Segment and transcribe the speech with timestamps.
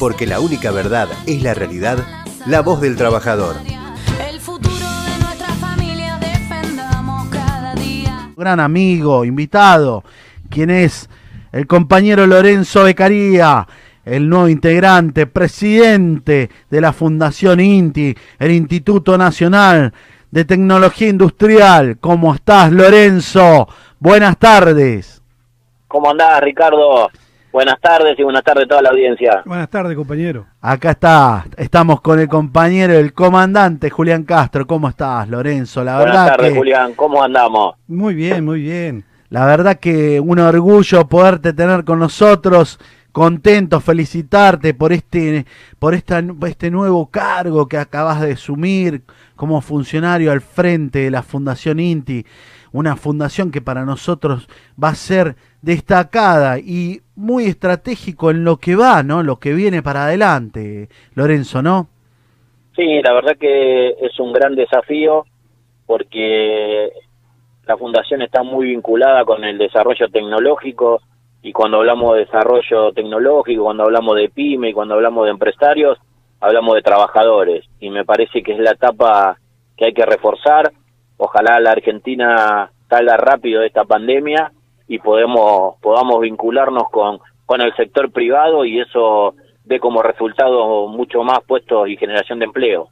[0.00, 1.98] porque la única verdad es la realidad,
[2.46, 3.56] la voz del trabajador.
[4.26, 8.32] El futuro de nuestra familia defendamos cada día.
[8.34, 10.02] gran amigo, invitado,
[10.48, 11.10] quien es
[11.52, 13.68] el compañero Lorenzo Becaría,
[14.06, 19.92] el nuevo integrante, presidente de la Fundación INTI, el Instituto Nacional
[20.30, 21.98] de Tecnología Industrial.
[22.00, 23.68] ¿Cómo estás, Lorenzo?
[23.98, 25.22] Buenas tardes.
[25.88, 27.10] ¿Cómo andás, Ricardo?
[27.52, 29.42] Buenas tardes y buenas tardes a toda la audiencia.
[29.44, 30.46] Buenas tardes, compañero.
[30.60, 34.66] Acá está, estamos con el compañero, el comandante Julián Castro.
[34.68, 35.82] ¿Cómo estás, Lorenzo?
[35.82, 36.58] La Buenas verdad tardes, que...
[36.58, 36.94] Julián.
[36.94, 37.74] ¿Cómo andamos?
[37.88, 39.04] Muy bien, muy bien.
[39.30, 42.78] La verdad que un orgullo poderte tener con nosotros,
[43.10, 45.44] contento, felicitarte por este,
[45.80, 49.02] por esta, este nuevo cargo que acabas de asumir
[49.34, 52.24] como funcionario al frente de la Fundación INTI,
[52.72, 54.48] una fundación que para nosotros
[54.82, 59.22] va a ser destacada y muy estratégico en lo que va, ¿no?
[59.22, 61.88] Lo que viene para adelante, Lorenzo, ¿no?
[62.76, 65.24] Sí, la verdad que es un gran desafío
[65.86, 66.90] porque
[67.66, 71.00] la fundación está muy vinculada con el desarrollo tecnológico
[71.42, 75.98] y cuando hablamos de desarrollo tecnológico, cuando hablamos de pyme y cuando hablamos de empresarios,
[76.40, 79.38] hablamos de trabajadores y me parece que es la etapa
[79.76, 80.72] que hay que reforzar.
[81.22, 84.52] Ojalá la Argentina salga rápido de esta pandemia
[84.88, 91.22] y podemos podamos vincularnos con con el sector privado y eso dé como resultado mucho
[91.22, 92.88] más puestos y generación de empleo.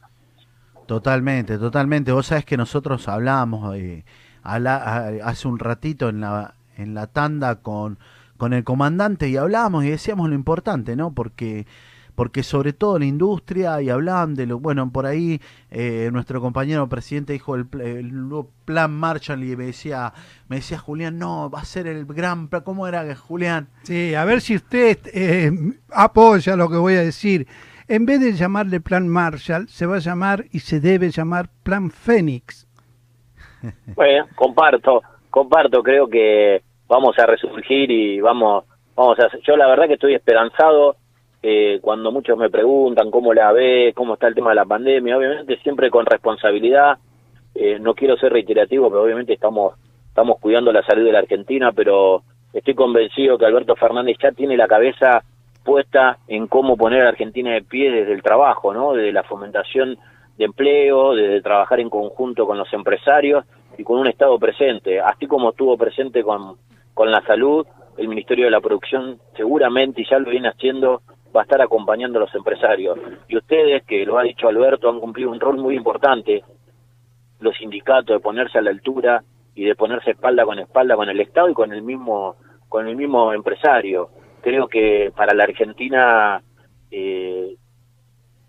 [0.87, 2.13] Totalmente, totalmente.
[2.13, 4.05] Vos sabés que nosotros hablamos eh,
[4.43, 7.99] hace un ratito en la, en la tanda con,
[8.37, 11.13] con el comandante y hablábamos y decíamos lo importante, ¿no?
[11.15, 11.67] Porque,
[12.19, 16.89] porque sobre todo la industria y hablaban de lo, bueno, por ahí eh, nuestro compañero
[16.89, 17.69] presidente dijo el
[18.29, 20.13] nuevo plan Marshall y me decía,
[20.49, 23.69] me decía Julián, no, va a ser el gran plan, ¿cómo era Julián?
[23.85, 25.53] Sí, a ver si usted eh,
[25.93, 27.47] apoya lo que voy a decir.
[27.87, 31.89] En vez de llamarle Plan Marshall, se va a llamar y se debe llamar Plan
[31.89, 32.67] Fénix.
[33.95, 38.65] Bueno, comparto, comparto, creo que vamos a resurgir y vamos,
[38.97, 40.97] vamos a, yo la verdad que estoy esperanzado
[41.43, 45.17] eh, cuando muchos me preguntan cómo la ve, cómo está el tema de la pandemia,
[45.17, 46.99] obviamente siempre con responsabilidad,
[47.55, 49.75] eh, no quiero ser reiterativo, pero obviamente estamos,
[50.09, 52.23] estamos cuidando la salud de la Argentina, pero
[52.53, 55.23] estoy convencido que Alberto Fernández ya tiene la cabeza
[55.65, 58.95] puesta en cómo poner a la Argentina de pie desde el trabajo, ¿no?
[58.95, 59.99] Desde la fomentación
[60.37, 63.45] de empleo, desde trabajar en conjunto con los empresarios
[63.77, 66.57] y con un Estado presente, así como estuvo presente con,
[66.95, 67.67] con la salud,
[67.97, 71.03] el Ministerio de la Producción seguramente, y ya lo viene haciendo,
[71.35, 72.99] va a estar acompañando a los empresarios.
[73.29, 76.43] Y ustedes, que lo ha dicho Alberto, han cumplido un rol muy importante,
[77.41, 79.23] los sindicatos, de ponerse a la altura
[79.55, 82.37] y de ponerse espalda con espalda con el Estado y con el mismo,
[82.69, 84.11] con el mismo empresario.
[84.41, 86.43] Creo que para la Argentina
[86.91, 87.57] eh,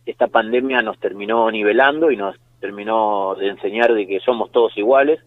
[0.06, 5.20] esta pandemia nos terminó nivelando y nos terminó de enseñar de que somos todos iguales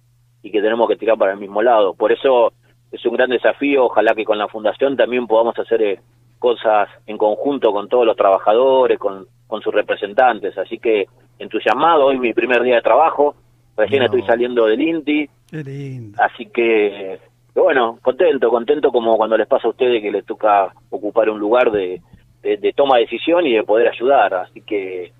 [0.42, 1.94] y que tenemos que tirar para el mismo lado.
[1.94, 2.52] Por eso
[2.90, 6.00] es un gran desafío, ojalá que con la fundación también podamos hacer eh,
[6.42, 10.58] cosas en conjunto con todos los trabajadores, con, con sus representantes.
[10.58, 11.06] Así que
[11.38, 13.36] entusiasmado, hoy mi primer día de trabajo,
[13.76, 14.06] recién No.
[14.06, 16.18] estoy saliendo del INTI, Qué lindo.
[16.20, 17.20] Así que,
[17.54, 21.70] bueno, contento, contento como cuando les pasa a ustedes que les toca ocupar un lugar
[21.70, 22.00] de,
[22.42, 24.34] de, de toma de decisión y de poder ayudar.
[24.34, 25.12] Así que,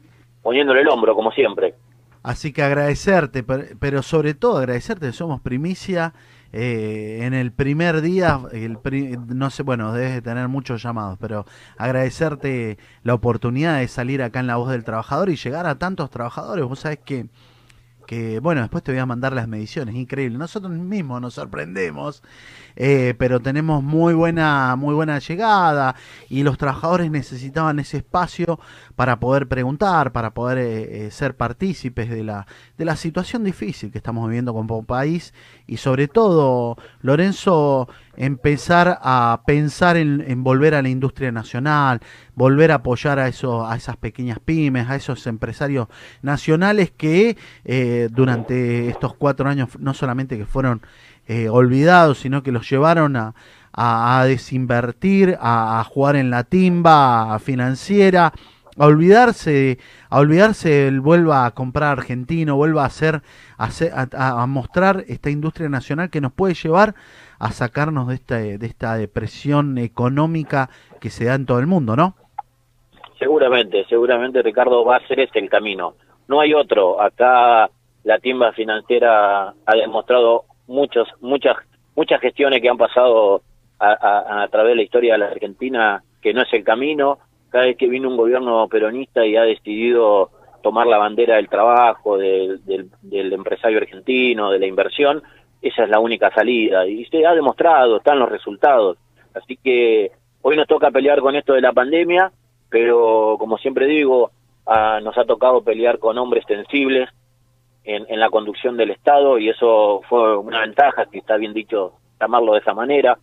[0.42, 1.74] poniéndole el hombro, como siempre.
[2.24, 6.14] Así que agradecerte, per- pero sobre todo agradecerte somos primicia
[6.52, 11.18] eh, en el primer día, el pri- no sé, bueno, debes de tener muchos llamados,
[11.20, 11.46] pero
[11.78, 16.10] agradecerte la oportunidad de salir acá en La Voz del Trabajador y llegar a tantos
[16.10, 16.64] trabajadores.
[16.64, 17.26] Vos sabés que,
[18.06, 20.38] que bueno, después te voy a mandar las mediciones, increíble.
[20.38, 22.22] Nosotros mismos nos sorprendemos,
[22.76, 25.94] eh, pero tenemos muy buena, muy buena llegada
[26.28, 28.58] y los trabajadores necesitaban ese espacio
[28.96, 32.46] para poder preguntar, para poder eh, eh, ser partícipes de la,
[32.78, 35.34] de la situación difícil que estamos viviendo como país
[35.66, 42.00] y sobre todo, Lorenzo, empezar a pensar en, volver a la industria nacional,
[42.34, 45.88] volver a apoyar a, eso, a esas pequeñas pymes, a esos empresarios
[46.20, 50.82] nacionales que eh, durante estos cuatro años no solamente que fueron
[51.26, 53.34] eh, olvidados, sino que los llevaron a,
[53.72, 58.32] a, a desinvertir, a, a jugar en la timba financiera,
[58.78, 59.78] a olvidarse,
[60.08, 63.22] a olvidarse, vuelva a comprar argentino, vuelva a hacer,
[63.58, 63.68] a,
[64.40, 66.94] a- mostrar esta industria nacional que nos puede llevar
[67.38, 70.70] a sacarnos de esta, de esta depresión económica
[71.00, 72.14] que se da en todo el mundo, ¿no?
[73.18, 75.94] Seguramente, seguramente Ricardo va a ser ese el camino.
[76.28, 77.00] No hay otro.
[77.00, 77.70] Acá
[78.04, 81.56] la timba financiera ha demostrado muchos, muchas,
[81.94, 83.42] muchas gestiones que han pasado
[83.78, 87.18] a través de la historia de la Argentina que no es el camino.
[87.52, 90.30] Cada vez que viene un gobierno peronista y ha decidido
[90.62, 95.22] tomar la bandera del trabajo, del, del, empresario argentino, de la inversión,
[95.60, 96.86] esa es la única salida.
[96.86, 98.96] Y se ha demostrado, están los resultados.
[99.34, 102.32] Así que hoy nos toca pelear con esto de la pandemia,
[102.70, 104.30] pero como siempre digo,
[104.66, 107.10] ah, nos ha tocado pelear con hombres sensibles
[107.84, 111.92] en, en la conducción del Estado y eso fue una ventaja, que está bien dicho
[112.18, 113.18] llamarlo de esa manera,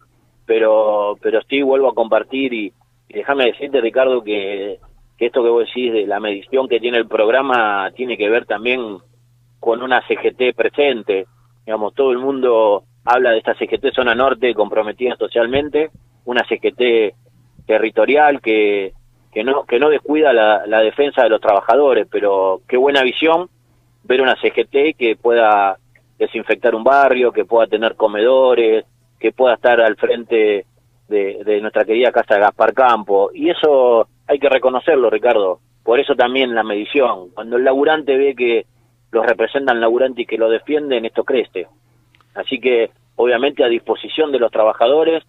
[0.46, 2.74] pero, pero sí vuelvo a compartir y,
[3.10, 4.80] y déjame decirte, Ricardo, que,
[5.18, 8.46] que esto que vos decís de la medición que tiene el programa tiene que ver
[8.46, 9.00] también
[9.60, 11.26] con una CGT presente.
[11.66, 15.90] Digamos, todo el mundo habla de esta CGT Zona Norte comprometida socialmente,
[16.26, 17.16] una CGT
[17.66, 18.94] territorial que,
[19.34, 23.50] que no que no descuida la, la defensa de los trabajadores, pero qué buena visión
[24.04, 25.78] ver una CGT que pueda
[26.20, 28.86] desinfectar un barrio, que pueda tener comedores,
[29.20, 30.66] que pueda estar al frente
[31.10, 33.32] de, de nuestra querida casa de Gaspar Campo.
[33.34, 35.60] Y eso hay que reconocerlo, Ricardo.
[35.84, 37.30] Por eso también la medición.
[37.32, 38.66] Cuando el laburante ve que
[39.12, 41.68] los representan laburantes y que lo defienden, esto crece.
[42.36, 45.24] Así que, obviamente, a disposición de los trabajadores,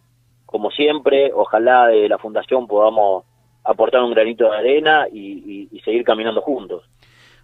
[0.44, 3.24] como siempre, ojalá de la Fundación podamos
[3.64, 6.84] aportar un granito de arena y, y, y seguir caminando juntos.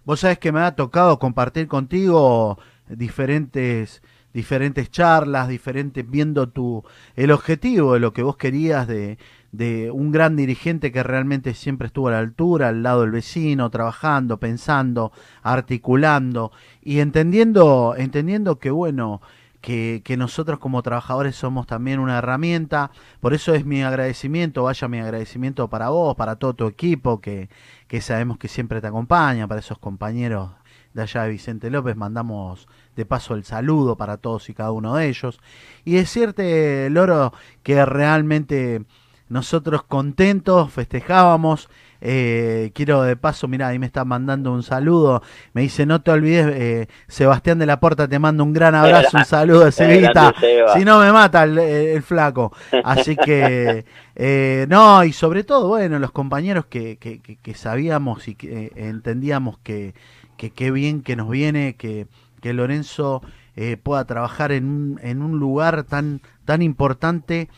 [0.03, 2.57] Vos sabés que me ha tocado compartir contigo
[2.87, 4.01] diferentes
[4.37, 6.83] diferentes charlas, diferentes viendo tu
[7.15, 9.17] el objetivo de lo que vos querías de,
[9.51, 13.71] de un gran dirigente que realmente siempre estuvo a la altura, al lado del vecino,
[13.71, 15.11] trabajando, pensando,
[15.41, 16.51] articulando
[16.83, 19.21] y entendiendo entendiendo que bueno,
[19.59, 22.91] que, que, nosotros como trabajadores somos también una herramienta.
[23.19, 27.49] Por eso es mi agradecimiento, vaya mi agradecimiento para vos, para todo tu equipo, que,
[27.87, 30.51] que sabemos que siempre te acompaña, para esos compañeros
[30.93, 34.95] de allá de Vicente López, mandamos de paso el saludo para todos y cada uno
[34.95, 35.39] de ellos.
[35.85, 37.31] Y decirte, Loro,
[37.63, 38.81] que realmente
[39.29, 41.69] nosotros contentos festejábamos.
[41.99, 45.21] Eh, quiero de paso, mira, ahí me está mandando un saludo.
[45.53, 49.17] Me dice, no te olvides, eh, Sebastián de la Porta te manda un gran abrazo,
[49.17, 50.33] un saludo de Sevita.
[50.75, 52.51] Si no me mata el, el flaco.
[52.83, 53.85] Así que,
[54.15, 58.71] eh, no, y sobre todo, bueno, los compañeros que, que, que, que sabíamos y que
[58.75, 59.93] entendíamos que
[60.37, 62.07] qué bien que nos viene, que,
[62.41, 63.21] que Lorenzo
[63.55, 67.49] eh, pueda trabajar en un, en un lugar tan, tan importante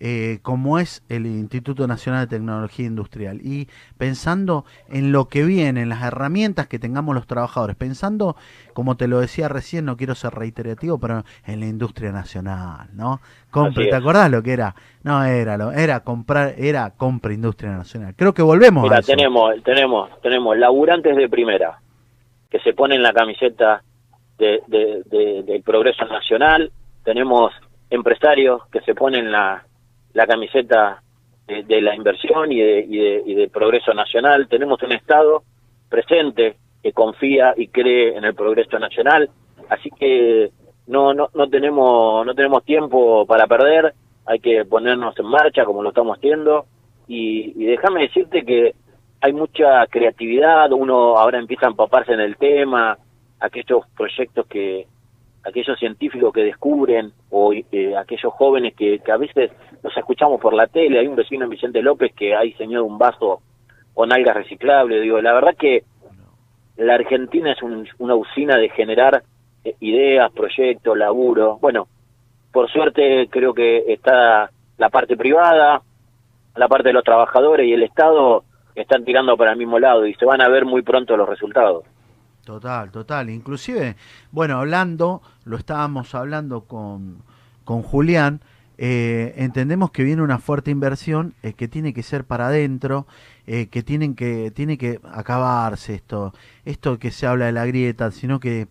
[0.00, 5.82] eh, como es el Instituto Nacional de Tecnología Industrial y pensando en lo que viene,
[5.82, 8.36] en las herramientas que tengamos los trabajadores, pensando,
[8.72, 13.20] como te lo decía recién, no quiero ser reiterativo, pero en la industria nacional, ¿no?
[13.50, 14.74] Compre, ¿te acordás lo que era?
[15.04, 18.14] No era lo, era comprar, era compra industria nacional.
[18.16, 19.12] Creo que volvemos Mira, a eso.
[19.12, 21.78] tenemos, tenemos, tenemos laburantes de primera
[22.50, 23.82] que se ponen la camiseta
[24.38, 26.70] de, de, de, del progreso nacional,
[27.04, 27.52] tenemos
[27.90, 29.64] empresarios que se ponen la,
[30.12, 31.02] la camiseta
[31.46, 35.42] de, la inversión y y, y de progreso nacional, tenemos un Estado
[35.88, 39.30] presente que confía y cree en el progreso nacional,
[39.68, 40.50] así que
[40.86, 43.94] no, no, no tenemos, no tenemos tiempo para perder,
[44.26, 46.66] hay que ponernos en marcha como lo estamos haciendo,
[47.06, 48.74] y, y déjame decirte que
[49.20, 52.98] hay mucha creatividad, uno ahora empieza a empaparse en el tema,
[53.44, 54.86] aquellos proyectos que,
[55.44, 59.50] aquellos científicos que descubren, o eh, aquellos jóvenes que, que, a veces
[59.82, 62.98] los escuchamos por la tele, hay un vecino en Vicente López que ha diseñado un
[62.98, 63.40] vaso
[63.92, 65.84] con algas reciclables, digo, la verdad que
[66.76, 69.22] la Argentina es un, una usina de generar
[69.62, 71.86] eh, ideas, proyectos, laburo, bueno,
[72.50, 75.82] por suerte creo que está la parte privada,
[76.56, 80.14] la parte de los trabajadores y el Estado están tirando para el mismo lado y
[80.14, 81.84] se van a ver muy pronto los resultados.
[82.44, 83.30] Total, total.
[83.30, 83.96] Inclusive,
[84.30, 87.22] bueno, hablando, lo estábamos hablando con,
[87.64, 88.40] con Julián,
[88.76, 93.06] eh, entendemos que viene una fuerte inversión eh, que tiene que ser para adentro,
[93.46, 96.34] eh, que tienen que tiene que acabarse esto,
[96.64, 98.68] esto que se habla de la grieta, sino que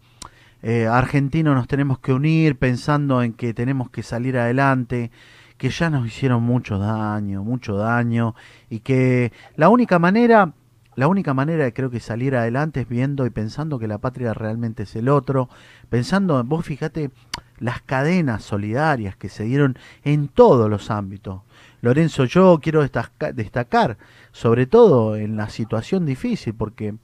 [0.90, 5.12] argentinos nos tenemos que unir pensando en que tenemos que salir adelante
[5.58, 8.34] que ya nos hicieron mucho daño, mucho daño,
[8.70, 10.54] y que la única manera,
[10.96, 14.34] la única manera de creo que salir adelante es viendo y pensando que la patria
[14.34, 15.50] realmente es el otro,
[15.90, 17.12] pensando, vos fíjate,
[17.60, 21.42] las cadenas solidarias que se dieron en todos los ámbitos.
[21.82, 23.98] Lorenzo, yo quiero destacar,
[24.32, 26.96] sobre todo en la situación difícil, porque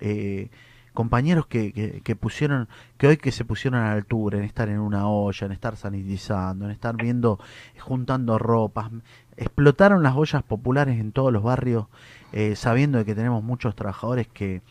[0.00, 0.48] eh,
[0.94, 4.78] compañeros que, que, pusieron, que hoy que se pusieron a la altura, en estar en
[4.78, 7.38] una olla, en estar sanitizando, en estar viendo,
[7.78, 8.90] juntando ropas,
[9.36, 11.86] explotaron las ollas populares en todos los barrios,
[12.32, 14.62] eh, sabiendo de que tenemos muchos trabajadores que,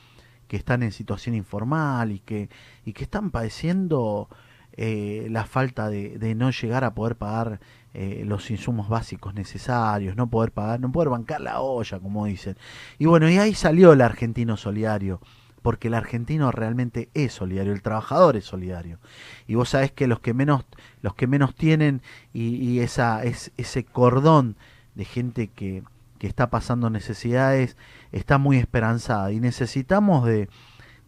[0.48, 2.50] que están en situación informal y que,
[2.86, 4.30] y que están padeciendo
[4.76, 7.60] eh, la falta de, de no llegar a poder pagar
[7.94, 12.58] eh, los insumos básicos necesarios, no poder pagar, no poder bancar la olla, como dicen.
[12.98, 15.22] Y bueno, y ahí salió el argentino solidario,
[15.64, 19.00] porque el argentino realmente es solidario, el trabajador es solidario.
[19.48, 20.66] Y vos sabés que los que menos,
[21.02, 22.04] los que menos tienen
[22.34, 24.56] y, esa, es, ese cordón
[24.94, 25.82] de gente que,
[26.20, 27.78] que está pasando necesidades
[28.12, 30.50] está muy esperanzada y necesitamos de,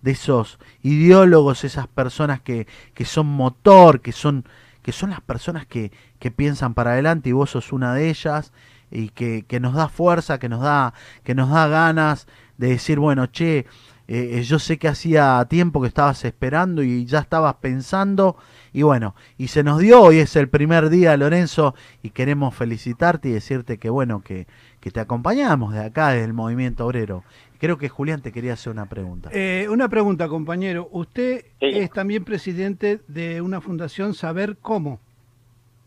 [0.02, 4.46] de esos ideólogos, esas personas que, que son motor, que son
[4.82, 8.54] que son las personas que, que piensan para adelante y vos sos una de ellas
[8.92, 10.94] y que, que nos da fuerza, que nos da,
[11.24, 13.66] que nos da ganas de decir, bueno, che,
[14.08, 18.38] eh, yo sé que hacía tiempo que estabas esperando y ya estabas pensando
[18.74, 23.30] y bueno, y se nos dio, hoy es el primer día Lorenzo y queremos felicitarte
[23.30, 24.48] y decirte que bueno, que,
[24.82, 27.24] que te acompañamos de acá, desde el movimiento obrero.
[27.58, 29.30] Creo que Julián te quería hacer una pregunta.
[29.34, 30.90] Eh, una pregunta, compañero.
[30.92, 31.68] Usted Sí.
[31.70, 35.00] es también presidente de una fundación Saber Cómo.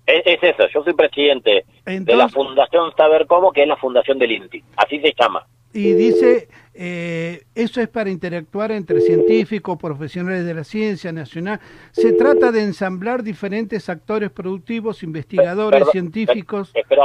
[0.07, 4.19] Es, es eso, yo soy presidente de la Fundación Saber Cómo, que es la fundación
[4.19, 4.65] del INTI.
[4.77, 5.47] Así se llama.
[5.73, 11.61] Y dice, eh, eso es para interactuar entre científicos, profesionales de la ciencia nacional.
[11.93, 16.71] Se trata de ensamblar diferentes actores productivos, investigadores, Perdón, científicos.
[16.73, 17.05] per- espera,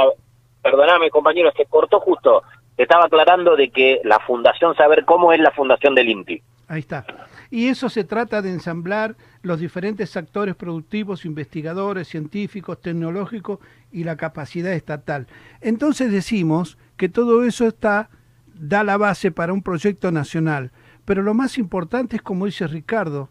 [0.62, 2.42] perdóname, compañero, se cortó justo.
[2.76, 6.42] Te estaba aclarando de que la Fundación Saber Cómo es la fundación del INTI.
[6.66, 7.04] Ahí está.
[7.50, 13.58] Y eso se trata de ensamblar los diferentes actores productivos, investigadores, científicos, tecnológicos
[13.92, 15.26] y la capacidad estatal.
[15.60, 18.08] Entonces decimos que todo eso está
[18.54, 20.70] da la base para un proyecto nacional.
[21.04, 23.28] Pero lo más importante es, como dice Ricardo,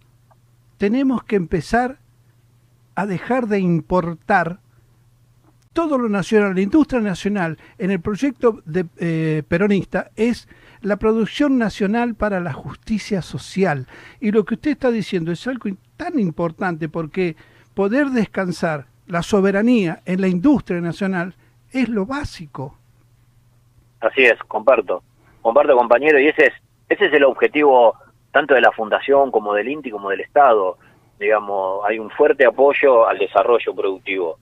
[0.77, 1.99] tenemos que empezar
[2.95, 4.59] a dejar de importar
[5.73, 10.47] todo lo nacional, la industria nacional en el proyecto de, eh, peronista es
[10.81, 13.87] la producción nacional para la justicia social.
[14.19, 17.35] Y lo que usted está diciendo es algo tan importante porque
[17.73, 21.35] poder descansar la soberanía en la industria nacional
[21.71, 22.77] es lo básico.
[23.99, 25.01] Así es, comparto.
[25.43, 26.53] Comparto, compañero, y ese es,
[26.87, 27.95] ese es el objetivo
[28.31, 30.77] tanto de la Fundación como del INTI como del Estado.
[31.19, 34.39] Digamos, hay un fuerte apoyo al desarrollo productivo.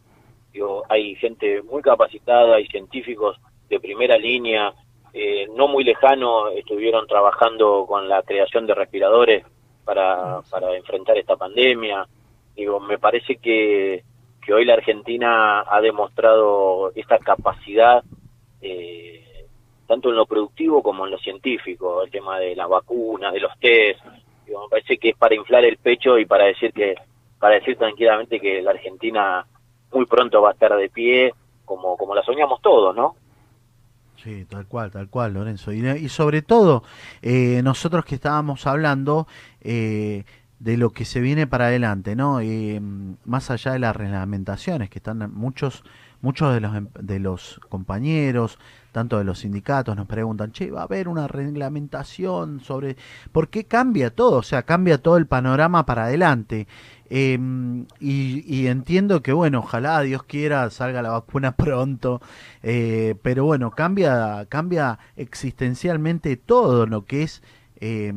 [0.90, 4.74] Hay gente muy capacitada, hay científicos de primera línea,
[5.14, 9.44] eh, no muy lejano estuvieron trabajando con la creación de respiradores
[9.84, 12.08] para, para enfrentar esta pandemia.
[12.56, 14.04] Digo, me parece que,
[14.46, 18.04] que hoy la Argentina ha demostrado esta capacidad
[18.62, 19.21] eh,
[19.92, 23.52] tanto en lo productivo como en lo científico, el tema de las vacunas, de los
[23.60, 26.96] test, me parece que es para inflar el pecho y para decir que,
[27.38, 29.46] para decir tranquilamente que la Argentina
[29.92, 31.34] muy pronto va a estar de pie,
[31.66, 33.18] como, como la soñamos todos, ¿no?
[34.16, 35.74] Sí, tal cual, tal cual, Lorenzo.
[35.74, 36.84] Y, y sobre todo,
[37.22, 39.28] eh, nosotros que estábamos hablando
[39.60, 40.24] eh,
[40.64, 42.40] de lo que se viene para adelante, ¿no?
[42.40, 42.80] Eh,
[43.26, 45.84] más allá de las reglamentaciones, que están muchos,
[46.22, 48.60] muchos de los, em- de los compañeros,
[48.92, 52.96] tanto de los sindicatos, nos preguntan, che, va a haber una reglamentación sobre...
[53.32, 54.38] ¿Por qué cambia todo?
[54.40, 56.68] O sea, cambia todo el panorama para adelante.
[57.10, 57.38] Y,
[58.00, 62.22] y entiendo que, bueno, ojalá Dios quiera salga la vacuna pronto,
[62.64, 67.42] eh, pero bueno, cambia, cambia existencialmente todo lo que es
[67.82, 68.14] eh,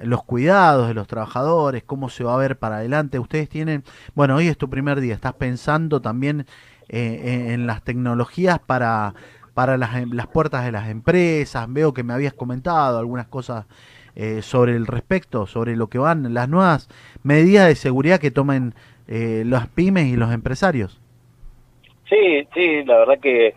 [0.00, 3.18] los cuidados de los trabajadores, cómo se va a ver para adelante.
[3.18, 3.82] Ustedes tienen,
[4.14, 6.46] bueno, hoy es tu primer día, estás pensando también
[6.88, 9.14] eh, en, las tecnologías para,
[9.54, 11.66] para las, em- las puertas de las empresas.
[11.68, 13.66] Veo que me habías comentado algunas cosas
[14.14, 16.88] eh, sobre el respecto, sobre lo que van, las nuevas
[17.24, 18.72] medidas de seguridad que tomen
[19.08, 21.00] eh, las pymes y los empresarios.
[22.08, 23.54] Sí, sí, la verdad que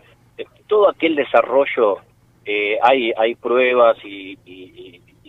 [0.66, 1.98] todo aquel desarrollo,
[2.82, 4.36] hay, hay pruebas y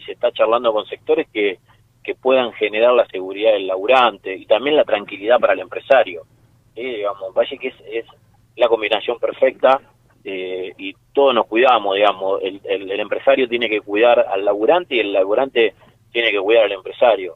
[0.05, 1.59] se está charlando con sectores que,
[2.03, 6.23] que puedan generar la seguridad del laburante y también la tranquilidad para el empresario.
[6.75, 8.05] Sí, digamos, vaya que es, es
[8.55, 9.79] la combinación perfecta
[10.23, 14.95] eh, y todos nos cuidamos, digamos, el, el- el empresario tiene que cuidar al laburante
[14.95, 15.73] y el laburante
[16.11, 17.35] tiene que cuidar al empresario.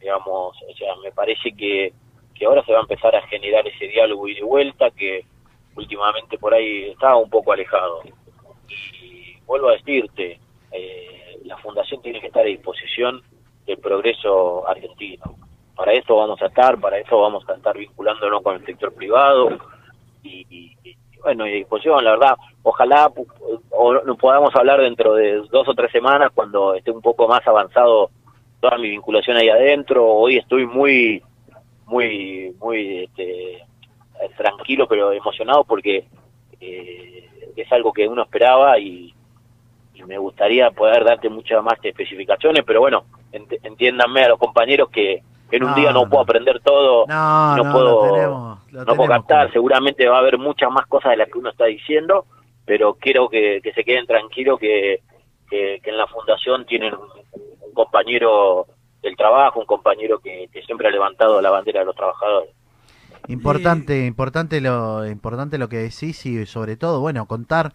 [0.00, 1.92] Digamos, o sea, me parece que,
[2.34, 5.24] que ahora se va a empezar a generar ese diálogo y de vuelta que
[5.74, 8.02] últimamente por ahí estaba un poco alejado.
[8.68, 10.38] Y vuelvo a decirte,
[10.72, 13.22] eh, la fundación tiene que estar a disposición
[13.66, 15.36] del progreso argentino.
[15.74, 19.58] Para eso vamos a estar, para eso vamos a estar vinculándonos con el sector privado
[20.22, 20.74] y,
[21.22, 23.12] bueno, y a disposición, la verdad, ojalá
[23.70, 28.10] o podamos hablar dentro de dos o tres semanas cuando esté un poco más avanzado
[28.60, 30.06] toda mi vinculación ahí adentro.
[30.06, 31.22] Hoy estoy muy,
[31.86, 33.64] muy, muy este,
[34.36, 36.06] tranquilo pero emocionado porque
[36.60, 39.15] eh, es algo que uno esperaba y,
[39.96, 44.88] y me gustaría poder darte muchas más especificaciones, pero bueno, ent- entiéndanme a los compañeros
[44.90, 46.10] que, en un día no, no.
[46.10, 50.20] puedo aprender todo, No, no, puedo, lo tenemos, lo no puedo captar, seguramente va a
[50.20, 52.26] haber muchas más cosas de las que uno está diciendo,
[52.64, 55.00] pero quiero que, que se queden tranquilos que,
[55.48, 57.08] que, que en la fundación tienen un,
[57.60, 58.66] un compañero
[59.02, 62.50] del trabajo, un compañero que, que siempre ha levantado la bandera de los trabajadores.
[63.28, 67.72] Importante, importante lo, importante lo que decís y sobre todo, bueno, contar,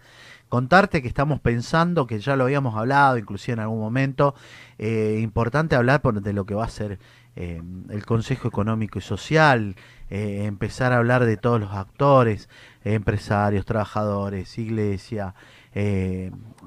[0.52, 4.34] contarte que estamos pensando, que ya lo habíamos hablado, inclusive en algún momento,
[4.76, 6.98] eh, importante hablar de lo que va a ser
[7.36, 9.76] eh, el Consejo Económico y Social,
[10.10, 12.50] eh, empezar a hablar de todos los actores,
[12.84, 15.34] empresarios, trabajadores, iglesia,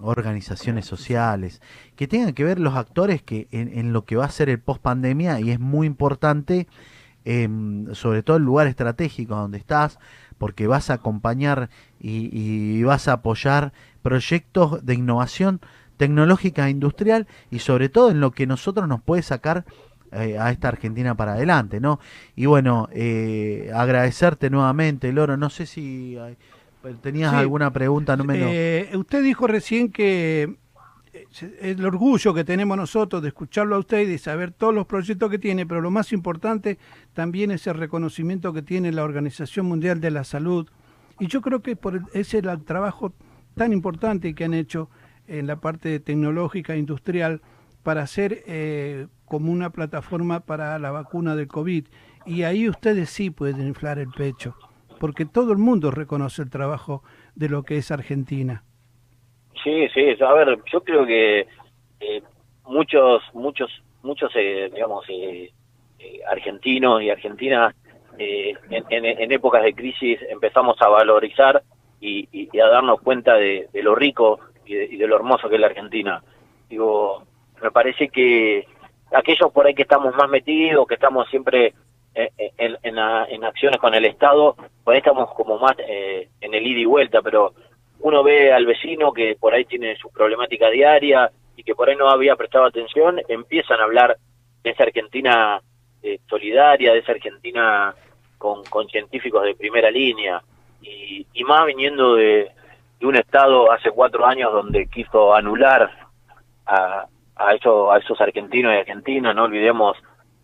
[0.01, 1.61] organizaciones sociales,
[1.95, 4.59] que tengan que ver los actores que en, en lo que va a ser el
[4.59, 6.67] post pandemia y es muy importante
[7.23, 9.99] em, sobre todo el lugar estratégico donde estás,
[10.37, 15.61] porque vas a acompañar y, y vas a apoyar proyectos de innovación
[15.97, 19.65] tecnológica e industrial y sobre todo en lo que nosotros nos puede sacar
[20.11, 21.99] eh, a esta Argentina para adelante, ¿no?
[22.35, 26.37] Y bueno, eh, agradecerte nuevamente, Loro, no sé si hay-
[27.01, 27.37] tenías Sí.
[27.37, 30.57] alguna pregunta, no me Eh, usted dijo recién que
[31.62, 35.29] el orgullo que tenemos nosotros de escucharlo a usted y de saber todos los proyectos
[35.29, 36.77] que tiene, pero lo más importante
[37.13, 40.69] también es el reconocimiento que tiene la Organización Mundial de la Salud.
[41.19, 43.13] Y yo creo que por ese es el trabajo
[43.55, 44.89] tan importante que han hecho
[45.27, 47.41] en la parte tecnológica e industrial
[47.84, 51.86] para hacer eh, como una plataforma para la vacuna del COVID.
[52.25, 54.55] Y ahí ustedes sí pueden inflar el pecho,
[55.00, 57.03] porque todo el mundo reconoce el trabajo
[57.36, 58.63] de lo que es Argentina.
[59.63, 61.47] Sí, sí, a ver, yo creo que
[62.00, 62.21] eh,
[62.65, 63.71] muchos, muchos,
[64.03, 65.51] muchos, eh, digamos, eh,
[66.00, 67.74] eh, argentinos y argentinas
[68.17, 71.63] eh, en, en- en épocas de crisis empezamos a valorizar
[72.00, 75.62] y, y- a darnos cuenta de, de lo rico y de, lo hermoso que es
[75.62, 76.24] la Argentina.
[76.69, 77.24] Digo,
[77.62, 78.65] me parece que
[79.13, 81.74] aquellos por ahí que estamos más metidos, que estamos siempre
[82.13, 87.21] en, en, acciones con el Estado, ahí estamos como más en el ida y vuelta,
[87.21, 87.53] pero
[87.99, 91.95] uno ve al vecino que por ahí tiene su problemática diaria y que por ahí
[91.95, 94.17] no había prestado atención, empiezan a hablar
[94.63, 95.61] de esa Argentina
[96.03, 97.96] eh, solidaria, de esa Argentina
[98.37, 100.41] con, con científicos de primera línea,
[100.81, 102.51] y, y más viniendo de,
[103.00, 105.89] de un Estado hace cuatro años donde quiso anular
[106.65, 109.98] a, a, eso, a esos argentinos y argentinas, no olvidemos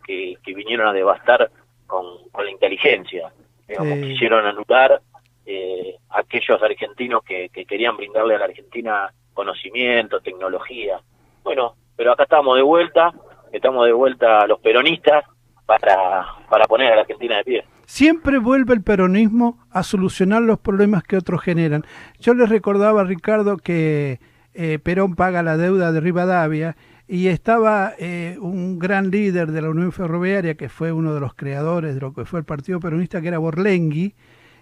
[0.04, 1.52] que, que vinieron a devastar
[1.86, 3.32] con, con la inteligencia,
[3.68, 4.02] digamos, Sí.
[4.14, 5.02] quisieron anular
[5.46, 11.00] eh, aquellos argentinos que, que querían brindarle a la Argentina conocimiento, tecnología.
[11.44, 13.14] Bueno, pero acá estamos de vuelta,
[13.52, 15.26] estamos de vuelta los peronistas
[15.66, 17.66] para, para poner a la Argentina de pie.
[17.86, 21.84] Siempre vuelve el peronismo a solucionar los problemas que otros generan.
[22.20, 24.20] Yo les recordaba a Ricardo que
[24.54, 26.76] eh, Perón paga la deuda de Rivadavia
[27.08, 31.34] y estaba eh, un gran líder de la Unión Ferroviaria, que fue uno de los
[31.34, 34.16] creadores de lo que fue el Partido Peronista, que era Borlengui,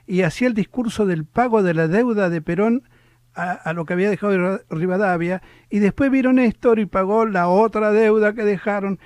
[0.10, 2.82] y hacía el discurso del pago de la deuda de Perón
[3.36, 8.34] a, lo que había dejado Rivadavia, y después vieron Néstor y pagó la otra deuda
[8.34, 9.00] que dejaron.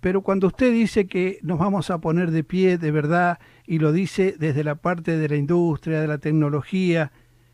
[0.00, 3.90] Pero cuando usted dice que nos vamos a poner de pie de verdad y lo
[3.90, 7.10] dice desde la parte de la industria, de la tecnología,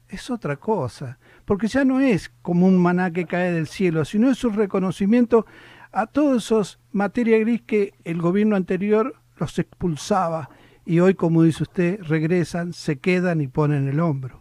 [0.08, 1.20] es otra cosa.
[1.44, 5.46] Porque ya no es como un maná que cae del cielo, sino es un reconocimiento
[5.92, 10.50] a todos esos materia gris que el gobierno anterior los expulsaba
[10.87, 14.38] y hoy, como dice usted, regresan, se quedan y ponen el hombro.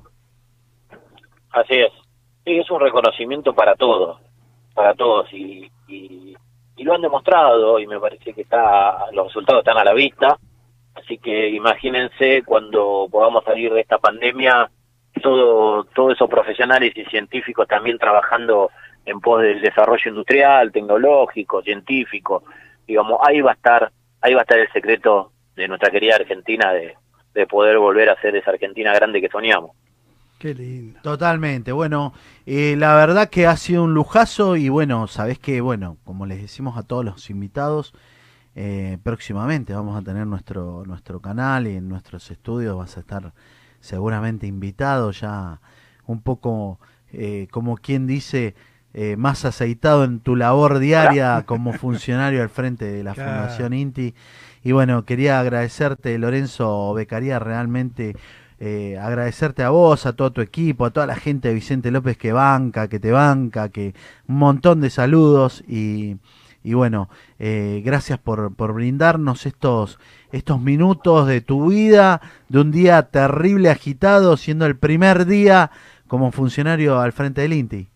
[1.52, 1.92] Así es.
[2.46, 4.22] Sí, es un reconocimiento para todos,
[4.76, 6.36] para todos y, y,
[6.78, 10.38] lo han demostrado y me parece que está los resultados están a la vista.
[10.94, 14.70] Así que imagínense cuando podamos salir de esta pandemia,
[15.24, 18.70] todo, todos esos profesionales y científicos también trabajando
[19.06, 22.44] en pos del desarrollo industrial, tecnológico, científico.
[22.86, 26.72] Digamos, ahí va a estar, ahí va a estar el secreto de nuestra querida Argentina
[26.74, 26.96] de,
[27.34, 29.72] de poder volver a ser esa Argentina grande que soñamos.
[30.40, 31.00] Qué lindo.
[31.02, 32.14] Totalmente, bueno,
[32.46, 36.42] eh, la verdad que ha sido un lujazo y bueno, sabés que, bueno, como les
[36.42, 37.94] decimos a todos los invitados,
[38.54, 43.34] eh, próximamente vamos a tener nuestro, nuestro canal y en nuestros estudios vas a estar
[43.80, 45.62] seguramente invitado ya
[46.06, 46.80] un poco,
[47.12, 48.56] eh, como quien dice,
[48.98, 53.32] eh, más aceitado en tu labor diaria como funcionario al frente de la Claro.
[53.32, 54.16] Fundación INTI.
[54.64, 58.16] Y bueno, quería agradecerte, Lorenzo Becaría, realmente
[58.60, 62.18] eh, agradecerte a vos, a todo tu equipo, a toda la gente de Vicente López
[62.18, 63.94] que banca, que te banca, que
[64.30, 66.16] un montón de saludos y,
[66.64, 70.00] y bueno, eh, gracias por, por brindarnos estos,
[70.32, 75.70] estos minutos de tu vida, de un día terrible agitado, siendo el primer día
[76.08, 77.90] como funcionario al frente del INTI.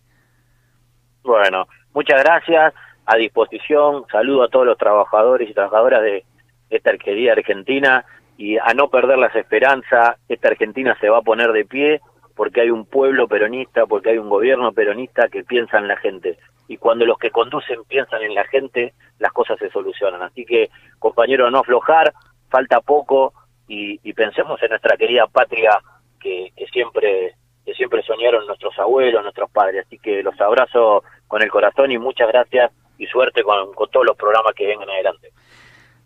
[1.30, 2.74] Bueno, muchas gracias,
[3.06, 6.24] a disposición, saludo a todos los trabajadores y trabajadoras de,
[6.70, 8.04] esta querida Argentina
[8.36, 12.00] y a no perder las esperanzas, esta Argentina se va a poner de pie
[12.34, 16.36] porque hay un pueblo peronista, porque hay un gobierno peronista que piensa en la gente.
[16.66, 20.22] Y cuando los que conducen piensan en la gente, las cosas se solucionan.
[20.22, 22.12] Así que, compañero, no aflojar,
[22.48, 23.34] falta poco
[23.68, 25.78] y, y pensemos en nuestra querida patria
[26.18, 27.36] que, que siempre
[27.70, 29.86] que siempre soñaron nuestros abuelos, nuestros padres.
[29.86, 34.04] Así que los abrazo con el corazón y muchas gracias y suerte con, con todos
[34.04, 35.30] los programas que vengan adelante.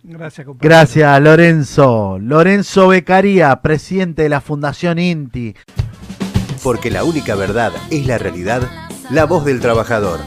[0.02, 0.76] Gracias, compañero.
[0.76, 2.18] Gracias, Lorenzo.
[2.20, 5.54] Lorenzo Becaría, presidente de la Fundación INTI.
[6.62, 8.60] Porque la única verdad es la realidad,
[9.10, 10.20] la voz del trabajador.